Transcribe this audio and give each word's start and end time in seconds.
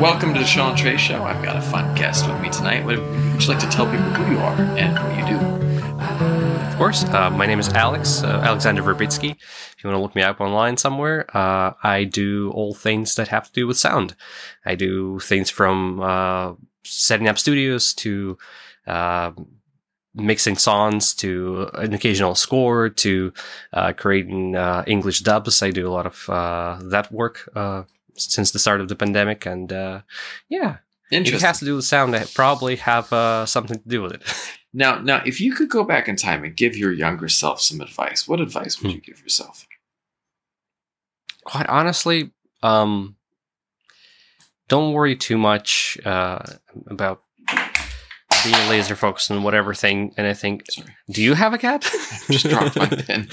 welcome 0.00 0.32
to 0.32 0.40
the 0.40 0.46
Sean 0.46 0.74
Trace 0.74 0.98
Show. 0.98 1.24
I've 1.24 1.44
got 1.44 1.56
a 1.56 1.60
fun 1.60 1.94
guest 1.94 2.26
with 2.26 2.40
me 2.40 2.48
tonight. 2.48 2.86
Would 2.86 2.96
you 2.96 3.48
like 3.48 3.58
to 3.58 3.68
tell 3.68 3.84
people 3.84 4.08
who 4.12 4.32
you 4.32 4.38
are 4.38 4.54
and 4.54 4.94
what 4.98 5.18
you 5.18 5.38
do? 5.38 6.64
Of 6.66 6.76
course. 6.78 7.04
Uh, 7.04 7.28
my 7.28 7.44
name 7.44 7.58
is 7.58 7.68
Alex, 7.68 8.22
uh, 8.22 8.40
Alexander 8.42 8.82
Verbitskiy. 8.82 9.32
If 9.32 9.84
you 9.84 9.90
want 9.90 9.98
to 9.98 10.02
look 10.02 10.14
me 10.14 10.22
up 10.22 10.40
online 10.40 10.78
somewhere, 10.78 11.26
uh, 11.36 11.74
I 11.82 12.04
do 12.04 12.50
all 12.52 12.72
things 12.72 13.14
that 13.16 13.28
have 13.28 13.48
to 13.48 13.52
do 13.52 13.66
with 13.66 13.76
sound. 13.76 14.16
I 14.64 14.74
do 14.74 15.18
things 15.18 15.50
from 15.50 16.00
uh, 16.00 16.54
setting 16.82 17.28
up 17.28 17.38
studios 17.38 17.92
to 17.96 18.38
uh, 18.86 19.32
mixing 20.14 20.56
songs 20.56 21.12
to 21.16 21.68
an 21.74 21.92
occasional 21.92 22.34
score 22.34 22.88
to 22.88 23.34
uh, 23.74 23.92
creating 23.92 24.54
English 24.86 25.20
dubs. 25.20 25.62
I 25.62 25.70
do 25.70 25.86
a 25.86 25.92
lot 25.92 26.06
of 26.06 26.24
that 26.88 27.12
work 27.12 27.50
since 28.16 28.50
the 28.50 28.58
start 28.58 28.80
of 28.80 28.88
the 28.88 28.96
pandemic, 28.96 29.46
and 29.46 29.72
uh, 29.72 30.00
yeah, 30.48 30.78
if 31.10 31.34
it 31.34 31.40
has 31.42 31.58
to 31.58 31.64
do 31.64 31.76
with 31.76 31.84
sound, 31.84 32.14
I 32.14 32.24
probably 32.24 32.76
have 32.76 33.12
uh, 33.12 33.46
something 33.46 33.78
to 33.78 33.88
do 33.88 34.02
with 34.02 34.12
it. 34.12 34.22
Now, 34.72 35.00
now, 35.00 35.20
if 35.26 35.40
you 35.40 35.52
could 35.52 35.68
go 35.68 35.82
back 35.82 36.06
in 36.06 36.14
time 36.14 36.44
and 36.44 36.56
give 36.56 36.76
your 36.76 36.92
younger 36.92 37.28
self 37.28 37.60
some 37.60 37.80
advice, 37.80 38.28
what 38.28 38.40
advice 38.40 38.80
would 38.80 38.92
hmm. 38.92 38.94
you 38.94 39.00
give 39.00 39.20
yourself? 39.20 39.66
Quite 41.44 41.66
honestly, 41.66 42.30
um, 42.62 43.16
don't 44.68 44.92
worry 44.92 45.16
too 45.16 45.36
much 45.36 45.98
uh, 46.04 46.38
about 46.86 47.24
being 48.44 48.68
laser 48.68 48.96
focused 48.96 49.30
on 49.30 49.42
whatever 49.42 49.74
thing. 49.74 50.14
And 50.16 50.26
I 50.26 50.34
think, 50.34 50.70
Sorry. 50.70 50.94
do 51.10 51.22
you 51.22 51.34
have 51.34 51.52
a 51.52 51.58
cat? 51.58 51.82
just 52.30 52.48
dropped 52.48 52.76
my 52.76 52.86
pen. 53.06 53.28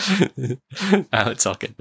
oh, 1.13 1.29
it's 1.29 1.45
all 1.45 1.55
good. 1.55 1.75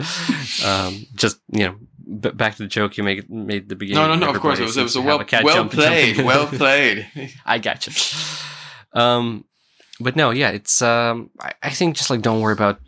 Um, 0.64 1.06
just 1.14 1.40
you 1.50 1.64
know, 1.64 1.76
b- 2.06 2.30
back 2.30 2.56
to 2.56 2.62
the 2.62 2.68
joke 2.68 2.96
you 2.96 3.04
made 3.04 3.28
made 3.28 3.68
the 3.68 3.76
beginning. 3.76 4.02
No, 4.02 4.14
no, 4.14 4.26
no. 4.26 4.34
Of 4.34 4.40
course, 4.40 4.58
it 4.58 4.62
was, 4.62 4.76
it 4.76 4.82
was 4.82 4.96
a 4.96 5.02
well, 5.02 5.20
a 5.20 5.44
well 5.44 5.68
played. 5.68 6.18
Well 6.18 6.46
played. 6.62 7.06
I 7.44 7.58
got 7.58 7.86
you. 7.86 7.92
Um, 9.00 9.44
but 10.00 10.16
no, 10.16 10.30
yeah, 10.30 10.50
it's 10.50 10.82
um, 10.82 11.30
I, 11.40 11.52
I 11.62 11.70
think 11.70 11.96
just 11.96 12.10
like 12.10 12.22
don't 12.22 12.40
worry 12.40 12.52
about. 12.52 12.80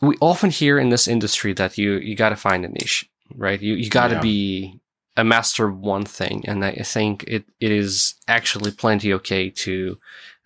We 0.00 0.16
often 0.20 0.50
hear 0.50 0.78
in 0.78 0.88
this 0.88 1.06
industry 1.06 1.52
that 1.54 1.78
you 1.78 1.94
you 1.94 2.16
got 2.16 2.30
to 2.30 2.36
find 2.36 2.64
a 2.64 2.68
niche, 2.68 3.08
right? 3.34 3.60
You 3.60 3.74
you 3.74 3.88
got 3.88 4.08
to 4.08 4.16
yeah. 4.16 4.20
be 4.20 4.80
a 5.16 5.24
master 5.24 5.68
of 5.68 5.78
one 5.78 6.04
thing, 6.04 6.44
and 6.46 6.64
I 6.64 6.72
think 6.72 7.24
it 7.28 7.44
it 7.60 7.70
is 7.70 8.14
actually 8.26 8.72
plenty 8.72 9.12
okay 9.14 9.50
to 9.50 9.98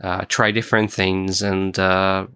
uh, 0.02 0.24
try 0.28 0.50
different 0.50 0.92
things 0.92 1.40
and 1.40 1.78
uh, 1.78 2.26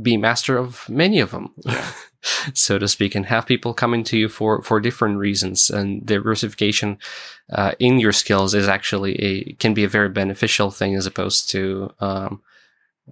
be 0.00 0.16
master 0.16 0.56
of 0.56 0.88
many 0.88 1.20
of 1.20 1.30
them. 1.30 1.52
Yeah. 1.64 1.92
so 2.54 2.78
to 2.78 2.88
speak, 2.88 3.14
and 3.14 3.26
have 3.26 3.46
people 3.46 3.74
coming 3.74 4.04
to 4.04 4.16
you 4.16 4.28
for, 4.28 4.62
for 4.62 4.80
different 4.80 5.18
reasons. 5.18 5.70
And 5.70 6.04
diversification 6.04 6.98
uh, 7.50 7.72
in 7.78 7.98
your 7.98 8.12
skills 8.12 8.54
is 8.54 8.68
actually 8.68 9.16
a 9.16 9.52
can 9.54 9.74
be 9.74 9.84
a 9.84 9.88
very 9.88 10.08
beneficial 10.08 10.70
thing 10.70 10.94
as 10.96 11.06
opposed 11.06 11.50
to 11.50 11.92
um, 12.00 12.42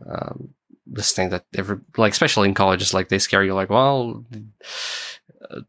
um, 0.06 0.54
this 0.86 1.12
thing 1.12 1.30
that 1.30 1.44
every 1.56 1.78
like 1.96 2.12
especially 2.12 2.48
in 2.48 2.54
colleges 2.54 2.94
like 2.94 3.08
they 3.08 3.18
scare 3.18 3.44
you 3.44 3.54
like 3.54 3.70
well. 3.70 4.24
Uh, 5.50 5.60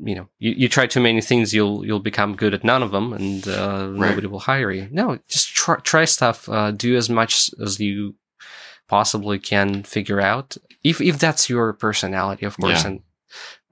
you 0.00 0.14
know, 0.14 0.28
you, 0.38 0.52
you 0.52 0.68
try 0.68 0.86
too 0.86 1.00
many 1.00 1.20
things, 1.20 1.52
you'll 1.52 1.84
you'll 1.84 1.98
become 1.98 2.36
good 2.36 2.54
at 2.54 2.64
none 2.64 2.82
of 2.82 2.92
them, 2.92 3.12
and 3.12 3.48
uh, 3.48 3.88
right. 3.90 4.10
nobody 4.10 4.26
will 4.26 4.38
hire 4.38 4.70
you. 4.70 4.88
No, 4.90 5.18
just 5.28 5.48
try, 5.54 5.76
try 5.76 6.04
stuff. 6.04 6.48
Uh, 6.48 6.70
do 6.70 6.96
as 6.96 7.10
much 7.10 7.50
as 7.60 7.80
you 7.80 8.14
possibly 8.88 9.38
can 9.38 9.82
figure 9.84 10.20
out 10.20 10.56
if 10.82 11.00
if 11.00 11.18
that's 11.18 11.48
your 11.48 11.72
personality, 11.72 12.46
of 12.46 12.56
course. 12.56 12.82
Yeah. 12.82 12.88
And 12.88 13.02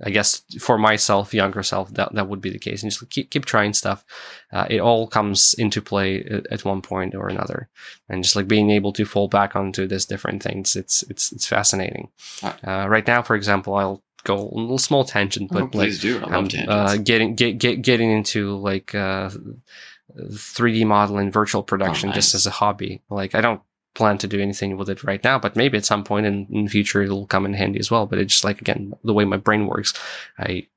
I 0.04 0.10
guess 0.10 0.42
for 0.60 0.76
myself, 0.76 1.32
younger 1.32 1.62
self, 1.62 1.90
that 1.94 2.14
that 2.14 2.28
would 2.28 2.40
be 2.40 2.50
the 2.50 2.58
case. 2.58 2.82
And 2.82 2.92
just 2.92 3.08
keep 3.10 3.30
keep 3.30 3.46
trying 3.46 3.72
stuff. 3.72 4.04
Uh, 4.52 4.66
it 4.68 4.80
all 4.80 5.06
comes 5.06 5.54
into 5.58 5.80
play 5.80 6.22
at, 6.24 6.46
at, 6.50 6.64
one 6.64 6.82
point 6.82 7.14
or 7.14 7.28
another, 7.28 7.70
and 8.08 8.22
just 8.22 8.36
like 8.36 8.46
being 8.46 8.70
able 8.70 8.92
to 8.92 9.06
fall 9.06 9.28
back 9.28 9.56
onto 9.56 9.86
these 9.86 10.04
different 10.04 10.42
things, 10.42 10.76
it's 10.76 11.02
it's 11.04 11.32
it's 11.32 11.46
fascinating. 11.46 12.08
Uh, 12.42 12.86
right 12.88 13.06
now, 13.06 13.22
for 13.22 13.34
example, 13.34 13.74
I'll 13.74 14.02
go 14.24 14.36
a 14.36 14.60
little 14.60 14.78
small 14.78 15.04
tangent, 15.04 15.50
but 15.50 15.62
oh, 15.62 15.68
please 15.68 16.04
like, 16.04 16.20
do. 16.20 16.26
I 16.26 16.36
love 16.36 16.54
um, 16.54 16.68
uh, 16.68 16.96
getting 16.98 17.34
get, 17.34 17.58
get 17.58 17.80
getting 17.80 18.10
into 18.10 18.56
like 18.56 18.88
3D 18.88 20.82
uh, 20.82 20.86
modeling, 20.86 21.32
virtual 21.32 21.62
production, 21.62 22.10
oh, 22.10 22.12
nice. 22.12 22.16
just 22.16 22.34
as 22.34 22.46
a 22.46 22.50
hobby. 22.50 23.00
Like 23.08 23.34
I 23.34 23.40
don't 23.40 23.62
plan 23.96 24.18
to 24.18 24.28
do 24.28 24.40
anything 24.40 24.76
with 24.76 24.88
it 24.88 25.02
right 25.02 25.24
now, 25.24 25.38
but 25.38 25.56
maybe 25.56 25.76
at 25.78 25.84
some 25.84 26.04
point 26.04 26.26
in, 26.26 26.46
in 26.50 26.64
the 26.64 26.70
future 26.70 27.02
it'll 27.02 27.26
come 27.26 27.46
in 27.46 27.54
handy 27.54 27.80
as 27.80 27.90
well. 27.90 28.06
But 28.06 28.18
it's 28.18 28.34
just 28.34 28.44
like 28.44 28.60
again 28.60 28.92
the 29.02 29.14
way 29.14 29.24
my 29.24 29.38
brain 29.38 29.66
works. 29.66 29.94
I 30.38 30.68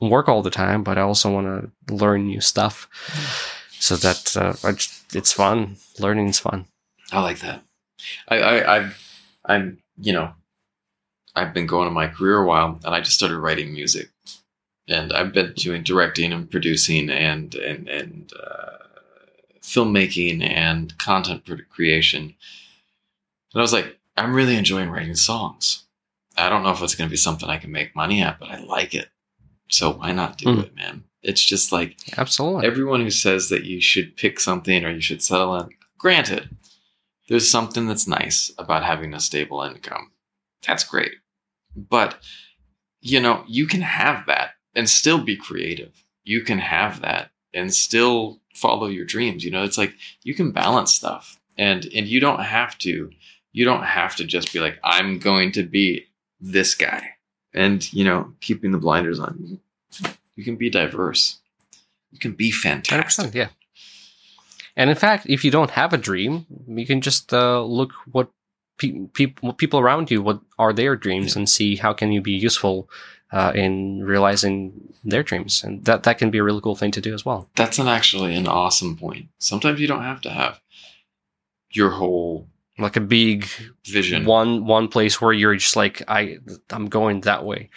work 0.00 0.28
all 0.28 0.42
the 0.42 0.50
time, 0.50 0.82
but 0.82 0.98
I 0.98 1.02
also 1.02 1.32
want 1.32 1.46
to 1.46 1.94
learn 1.94 2.26
new 2.26 2.40
stuff. 2.40 2.88
So 3.78 3.96
that 3.96 4.36
uh, 4.36 4.72
just, 4.72 5.14
it's 5.14 5.32
fun. 5.32 5.76
Learning 5.98 6.28
is 6.28 6.38
fun. 6.38 6.66
I 7.12 7.20
like 7.20 7.38
that. 7.40 7.62
I, 8.28 8.38
I 8.38 8.76
I've 8.76 9.22
I'm 9.46 9.78
you 9.98 10.12
know 10.12 10.32
I've 11.36 11.54
been 11.54 11.66
going 11.66 11.88
in 11.88 11.94
my 11.94 12.08
career 12.08 12.38
a 12.38 12.46
while, 12.46 12.80
and 12.84 12.94
I 12.94 13.00
just 13.00 13.16
started 13.16 13.38
writing 13.38 13.72
music, 13.72 14.10
and 14.88 15.12
I've 15.12 15.32
been 15.32 15.52
doing 15.54 15.82
directing 15.82 16.32
and 16.32 16.50
producing 16.50 17.08
and 17.08 17.54
and 17.54 17.88
and 17.88 18.32
uh, 18.34 18.78
filmmaking 19.62 20.42
and 20.42 20.96
content 20.98 21.48
creation 21.70 22.34
and 23.54 23.60
I 23.60 23.62
was 23.62 23.72
like, 23.72 23.98
I'm 24.16 24.34
really 24.34 24.56
enjoying 24.56 24.90
writing 24.90 25.14
songs. 25.14 25.84
I 26.36 26.48
don't 26.48 26.64
know 26.64 26.72
if 26.72 26.82
it's 26.82 26.96
going 26.96 27.08
to 27.08 27.12
be 27.12 27.16
something 27.16 27.48
I 27.48 27.58
can 27.58 27.70
make 27.70 27.94
money 27.94 28.20
at, 28.20 28.40
but 28.40 28.50
I 28.50 28.58
like 28.58 28.94
it. 28.94 29.08
So 29.70 29.92
why 29.92 30.12
not 30.12 30.38
do 30.38 30.46
mm. 30.46 30.64
it, 30.64 30.74
man? 30.74 31.04
It's 31.22 31.44
just 31.44 31.72
like 31.72 31.96
absolutely 32.18 32.66
everyone 32.66 33.00
who 33.00 33.10
says 33.10 33.48
that 33.48 33.64
you 33.64 33.80
should 33.80 34.16
pick 34.16 34.40
something 34.40 34.84
or 34.84 34.90
you 34.90 35.00
should 35.00 35.22
settle 35.22 35.56
in. 35.56 35.70
Granted, 35.98 36.56
there's 37.28 37.48
something 37.48 37.86
that's 37.86 38.06
nice 38.06 38.52
about 38.58 38.84
having 38.84 39.14
a 39.14 39.20
stable 39.20 39.62
income. 39.62 40.10
That's 40.66 40.84
great. 40.84 41.12
But, 41.74 42.18
you 43.00 43.20
know, 43.20 43.44
you 43.46 43.66
can 43.66 43.80
have 43.80 44.26
that 44.26 44.50
and 44.74 44.88
still 44.90 45.22
be 45.22 45.36
creative. 45.36 46.04
You 46.24 46.42
can 46.42 46.58
have 46.58 47.00
that 47.02 47.30
and 47.54 47.72
still 47.72 48.40
follow 48.54 48.88
your 48.88 49.04
dreams. 49.04 49.44
You 49.44 49.50
know, 49.50 49.62
it's 49.62 49.78
like 49.78 49.94
you 50.24 50.34
can 50.34 50.50
balance 50.50 50.92
stuff 50.92 51.40
and 51.56 51.86
and 51.94 52.06
you 52.06 52.20
don't 52.20 52.40
have 52.40 52.76
to 52.78 53.10
you 53.54 53.64
don't 53.64 53.84
have 53.84 54.16
to 54.16 54.24
just 54.24 54.52
be 54.52 54.58
like, 54.58 54.78
I'm 54.82 55.18
going 55.18 55.52
to 55.52 55.62
be 55.62 56.06
this 56.40 56.74
guy 56.74 57.10
and, 57.54 57.90
you 57.92 58.04
know, 58.04 58.34
keeping 58.40 58.72
the 58.72 58.78
blinders 58.78 59.20
on. 59.20 59.60
You 60.34 60.42
can 60.42 60.56
be 60.56 60.68
diverse. 60.68 61.38
You 62.10 62.18
can 62.18 62.32
be 62.32 62.50
fantastic. 62.50 63.32
Yeah. 63.32 63.48
And 64.76 64.90
in 64.90 64.96
fact, 64.96 65.26
if 65.26 65.44
you 65.44 65.52
don't 65.52 65.70
have 65.70 65.92
a 65.92 65.96
dream, 65.96 66.46
you 66.66 66.84
can 66.84 67.00
just 67.00 67.32
uh, 67.32 67.62
look 67.62 67.92
what 68.10 68.28
pe- 68.76 69.06
people 69.14 69.52
people 69.52 69.78
around 69.78 70.10
you 70.10 70.20
what 70.20 70.40
are 70.58 70.72
their 70.72 70.96
dreams 70.96 71.34
yeah. 71.34 71.40
and 71.40 71.48
see 71.48 71.76
how 71.76 71.92
can 71.92 72.10
you 72.10 72.20
be 72.20 72.32
useful 72.32 72.88
uh, 73.30 73.52
in 73.54 74.02
realizing 74.02 74.92
their 75.04 75.22
dreams, 75.22 75.62
and 75.62 75.84
that 75.84 76.02
that 76.02 76.18
can 76.18 76.30
be 76.30 76.38
a 76.38 76.42
really 76.42 76.60
cool 76.60 76.74
thing 76.74 76.90
to 76.90 77.00
do 77.00 77.14
as 77.14 77.24
well. 77.24 77.48
That's 77.54 77.78
an 77.78 77.86
actually 77.86 78.34
an 78.34 78.48
awesome 78.48 78.96
point. 78.96 79.28
Sometimes 79.38 79.78
you 79.78 79.86
don't 79.86 80.02
have 80.02 80.20
to 80.22 80.30
have 80.30 80.60
your 81.70 81.90
whole 81.90 82.48
like 82.78 82.96
a 82.96 83.00
big 83.00 83.46
vision. 83.86 84.24
one 84.24 84.66
one 84.66 84.88
place 84.88 85.20
where 85.20 85.32
you're 85.32 85.56
just 85.56 85.76
like 85.76 86.02
i 86.08 86.38
i'm 86.70 86.86
going 86.86 87.20
that 87.22 87.44
way. 87.44 87.70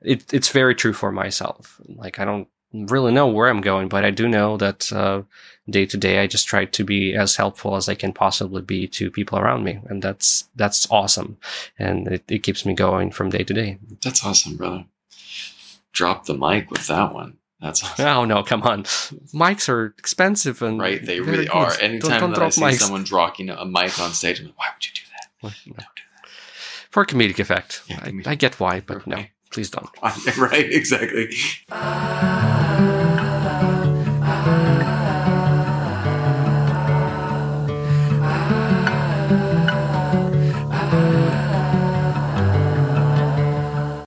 It, 0.00 0.32
it's 0.32 0.48
very 0.50 0.74
true 0.74 0.92
for 0.92 1.12
myself. 1.12 1.80
Like 1.86 2.18
i 2.18 2.24
don't 2.24 2.48
really 2.72 3.12
know 3.12 3.26
where 3.26 3.48
i'm 3.48 3.62
going 3.62 3.88
but 3.88 4.04
i 4.04 4.10
do 4.10 4.28
know 4.28 4.58
that 4.58 4.92
uh, 4.92 5.22
day 5.70 5.86
to 5.86 5.96
day 5.96 6.18
i 6.18 6.26
just 6.26 6.46
try 6.46 6.66
to 6.66 6.84
be 6.84 7.14
as 7.14 7.34
helpful 7.36 7.76
as 7.76 7.88
i 7.88 7.94
can 7.94 8.12
possibly 8.12 8.60
be 8.60 8.86
to 8.86 9.10
people 9.10 9.38
around 9.38 9.64
me. 9.64 9.80
And 9.86 10.02
that's 10.02 10.48
that's 10.54 10.90
awesome. 10.90 11.38
And 11.78 12.08
it, 12.08 12.24
it 12.28 12.42
keeps 12.42 12.66
me 12.66 12.74
going 12.74 13.10
from 13.10 13.30
day 13.30 13.44
to 13.44 13.54
day. 13.54 13.78
That's 14.02 14.24
awesome 14.24 14.56
brother. 14.56 14.84
Drop 15.92 16.26
the 16.26 16.34
mic 16.34 16.70
with 16.70 16.86
that 16.88 17.12
one 17.12 17.37
that's 17.60 17.82
awesome. 17.82 18.06
Oh 18.06 18.24
no, 18.24 18.42
come 18.42 18.62
on. 18.62 18.84
Mics 18.84 19.68
are 19.68 19.94
expensive 19.98 20.62
and 20.62 20.78
right. 20.80 21.04
They 21.04 21.20
really 21.20 21.46
good. 21.46 21.50
are. 21.50 21.72
Anytime 21.80 22.20
don't, 22.20 22.20
don't 22.20 22.32
that 22.34 22.42
I 22.42 22.48
see 22.50 22.62
mics. 22.62 22.78
someone 22.78 23.04
dropping 23.04 23.50
a 23.50 23.64
mic 23.64 23.98
on 23.98 24.12
stage, 24.12 24.40
I'm 24.40 24.46
like, 24.46 24.58
why 24.58 24.66
would 24.74 24.86
you 24.86 24.92
do 24.94 25.00
that? 25.10 25.28
Well, 25.42 25.52
no. 25.66 25.72
Don't 25.72 25.86
do 25.96 26.02
that. 26.22 26.30
For 26.90 27.04
comedic 27.04 27.38
effect. 27.38 27.82
Yeah, 27.88 28.00
I, 28.02 28.30
I, 28.30 28.34
get 28.34 28.58
why, 28.60 28.80
but 28.80 28.98
okay. 28.98 29.10
no, 29.10 29.24
please 29.50 29.70
don't. 29.70 29.88
right, 30.38 30.72
exactly. 30.72 31.30
Uh, 31.70 32.27